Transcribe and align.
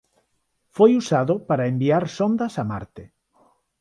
Foi 0.75 0.91
usado 1.01 1.33
para 1.47 1.69
enviar 1.73 2.03
sondas 2.17 2.53
a 2.61 2.63
Marte. 2.71 3.03